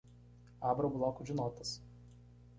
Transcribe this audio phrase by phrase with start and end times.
[0.59, 1.79] Abra o bloco de notas.